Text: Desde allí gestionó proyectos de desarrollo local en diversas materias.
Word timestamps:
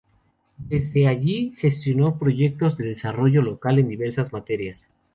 Desde 0.57 1.07
allí 1.07 1.53
gestionó 1.59 2.17
proyectos 2.17 2.75
de 2.75 2.87
desarrollo 2.87 3.43
local 3.43 3.77
en 3.77 3.87
diversas 3.89 4.33
materias. 4.33 4.89